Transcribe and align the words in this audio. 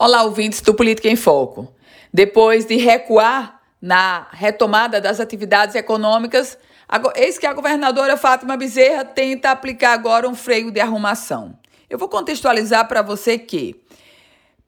Olá, 0.00 0.22
ouvintes 0.22 0.60
do 0.60 0.72
Política 0.74 1.08
em 1.08 1.16
Foco. 1.16 1.74
Depois 2.14 2.64
de 2.64 2.76
recuar 2.76 3.60
na 3.82 4.28
retomada 4.30 5.00
das 5.00 5.18
atividades 5.18 5.74
econômicas, 5.74 6.56
eis 7.16 7.36
que 7.36 7.44
a 7.44 7.52
governadora 7.52 8.16
Fátima 8.16 8.56
Bezerra 8.56 9.04
tenta 9.04 9.50
aplicar 9.50 9.94
agora 9.94 10.28
um 10.28 10.36
freio 10.36 10.70
de 10.70 10.78
arrumação. 10.78 11.58
Eu 11.90 11.98
vou 11.98 12.08
contextualizar 12.08 12.86
para 12.86 13.02
você 13.02 13.36
que, 13.36 13.74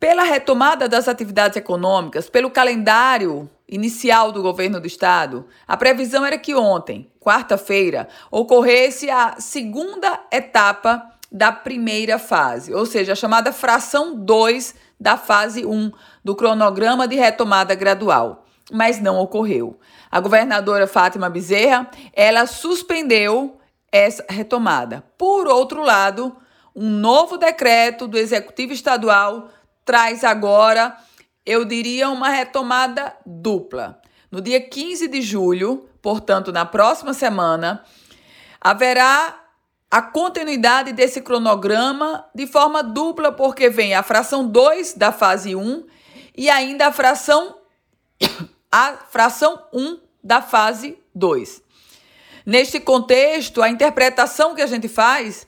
pela 0.00 0.22
retomada 0.22 0.88
das 0.88 1.08
atividades 1.08 1.58
econômicas, 1.58 2.30
pelo 2.30 2.50
calendário 2.50 3.50
inicial 3.68 4.32
do 4.32 4.40
governo 4.40 4.80
do 4.80 4.86
estado, 4.86 5.46
a 5.66 5.76
previsão 5.76 6.24
era 6.24 6.38
que 6.38 6.54
ontem, 6.54 7.06
quarta-feira, 7.20 8.08
ocorresse 8.30 9.10
a 9.10 9.34
segunda 9.38 10.20
etapa 10.32 11.17
da 11.30 11.52
primeira 11.52 12.18
fase, 12.18 12.72
ou 12.72 12.86
seja, 12.86 13.12
a 13.12 13.16
chamada 13.16 13.52
fração 13.52 14.14
2 14.14 14.74
da 14.98 15.16
fase 15.16 15.64
1 15.66 15.92
do 16.24 16.34
cronograma 16.34 17.06
de 17.06 17.16
retomada 17.16 17.74
gradual, 17.74 18.46
mas 18.72 19.00
não 19.00 19.18
ocorreu. 19.18 19.78
A 20.10 20.20
governadora 20.20 20.86
Fátima 20.86 21.28
Bezerra, 21.28 21.90
ela 22.14 22.46
suspendeu 22.46 23.58
essa 23.92 24.24
retomada. 24.28 25.04
Por 25.16 25.46
outro 25.46 25.82
lado, 25.82 26.34
um 26.74 26.88
novo 26.88 27.36
decreto 27.36 28.06
do 28.06 28.18
executivo 28.18 28.72
estadual 28.72 29.50
traz 29.84 30.24
agora, 30.24 30.96
eu 31.44 31.64
diria, 31.64 32.08
uma 32.10 32.28
retomada 32.28 33.14
dupla. 33.24 34.00
No 34.30 34.40
dia 34.40 34.60
15 34.60 35.08
de 35.08 35.22
julho, 35.22 35.88
portanto, 36.02 36.52
na 36.52 36.64
próxima 36.66 37.14
semana, 37.14 37.82
haverá 38.60 39.37
a 39.90 40.02
continuidade 40.02 40.92
desse 40.92 41.20
cronograma 41.20 42.26
de 42.34 42.46
forma 42.46 42.82
dupla, 42.82 43.32
porque 43.32 43.70
vem 43.70 43.94
a 43.94 44.02
fração 44.02 44.46
2 44.46 44.94
da 44.94 45.10
fase 45.10 45.56
1 45.56 45.84
e 46.36 46.50
ainda 46.50 46.88
a 46.88 46.92
fração 46.92 47.56
a 48.70 48.94
fração 49.10 49.62
1 49.72 49.98
da 50.22 50.42
fase 50.42 50.98
2. 51.14 51.62
Neste 52.44 52.80
contexto, 52.80 53.62
a 53.62 53.68
interpretação 53.68 54.54
que 54.54 54.62
a 54.62 54.66
gente 54.66 54.88
faz 54.88 55.46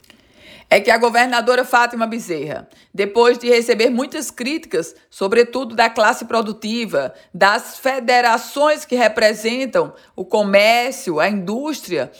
é 0.70 0.80
que 0.80 0.90
a 0.90 0.96
governadora 0.96 1.64
Fátima 1.64 2.06
Bezerra, 2.06 2.68
depois 2.94 3.36
de 3.36 3.48
receber 3.48 3.90
muitas 3.90 4.30
críticas, 4.30 4.94
sobretudo 5.10 5.74
da 5.74 5.90
classe 5.90 6.24
produtiva, 6.26 7.12
das 7.34 7.78
federações 7.78 8.84
que 8.84 8.94
representam 8.94 9.92
o 10.14 10.24
comércio, 10.24 11.18
a 11.18 11.28
indústria, 11.28 12.12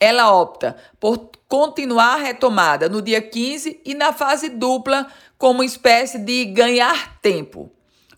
ela 0.00 0.32
opta 0.32 0.76
por 1.00 1.30
continuar 1.48 2.14
a 2.14 2.22
retomada 2.22 2.88
no 2.88 3.02
dia 3.02 3.20
15 3.20 3.80
e 3.84 3.94
na 3.94 4.12
fase 4.12 4.48
dupla, 4.48 5.06
como 5.36 5.64
espécie 5.64 6.18
de 6.18 6.44
ganhar 6.46 7.18
tempo. 7.20 7.70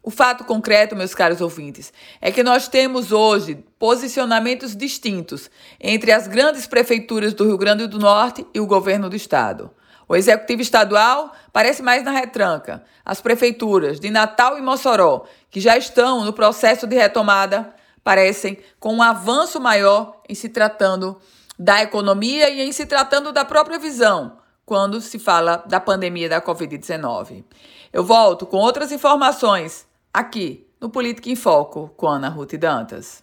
O 0.03 0.11
fato 0.11 0.45
concreto, 0.45 0.97
meus 0.97 1.15
caros 1.15 1.43
ouvintes, 1.43 1.93
é 2.21 2.33
que 2.33 2.43
nós 2.43 2.69
temos 2.69 3.13
hoje 3.13 3.63
posicionamentos 3.79 4.75
distintos 4.75 5.51
entre 5.79 6.11
as 6.11 6.27
grandes 6.27 6.67
prefeituras 6.67 7.35
do 7.35 7.45
Rio 7.45 7.59
Grande 7.59 7.87
do 7.87 7.99
Norte 7.99 8.47
e 8.55 8.61
o 8.61 8.67
governo 8.67 9.11
do 9.11 9.17
estado. 9.17 9.71
O 10.09 10.17
executivo 10.17 10.63
estadual 10.63 11.33
parece 11.53 11.83
mais 11.83 12.03
na 12.03 12.11
retranca. 12.11 12.83
As 13.05 13.21
prefeituras 13.21 14.01
de 14.01 14.11
Natal 14.11 14.59
e 14.59 14.63
Mossoró, 14.63 15.25
que 15.51 15.61
já 15.61 15.77
estão 15.77 16.25
no 16.25 16.33
processo 16.33 16.87
de 16.87 16.97
retomada, 16.97 17.73
parecem 18.03 18.59
com 18.81 18.95
um 18.95 19.03
avanço 19.03 19.61
maior 19.61 20.21
em 20.29 20.35
se 20.35 20.49
tratando 20.49 21.21
da 21.63 21.83
economia 21.83 22.49
e 22.49 22.63
em 22.63 22.73
se 22.73 22.87
tratando 22.87 23.33
da 23.33 23.45
própria 23.45 23.79
visão 23.79 24.39
quando 24.65 24.99
se 24.99 25.19
fala 25.19 25.59
da 25.67 25.79
pandemia 25.79 26.27
da 26.27 26.41
Covid-19. 26.41 27.45
Eu 27.93 28.03
volto 28.03 28.47
com 28.47 28.57
outras 28.57 28.91
informações 28.91 29.87
aqui 30.11 30.67
no 30.81 30.89
Política 30.89 31.29
em 31.29 31.37
Foco 31.37 31.93
com 31.99 32.09
Ana 32.09 32.31
Ruth 32.31 32.55
Dantas. 32.55 33.23